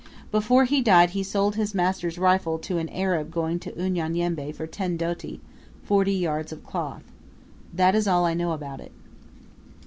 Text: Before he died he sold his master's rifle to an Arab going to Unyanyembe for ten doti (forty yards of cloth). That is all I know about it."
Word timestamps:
Before 0.31 0.63
he 0.63 0.81
died 0.81 1.11
he 1.11 1.21
sold 1.21 1.53
his 1.55 1.75
master's 1.75 2.17
rifle 2.17 2.57
to 2.57 2.79
an 2.79 2.89
Arab 2.89 3.29
going 3.29 3.59
to 3.59 3.71
Unyanyembe 3.79 4.51
for 4.51 4.65
ten 4.65 4.97
doti 4.97 5.39
(forty 5.83 6.15
yards 6.15 6.51
of 6.51 6.65
cloth). 6.65 7.03
That 7.71 7.93
is 7.93 8.07
all 8.07 8.25
I 8.25 8.33
know 8.33 8.51
about 8.51 8.79
it." 8.81 8.93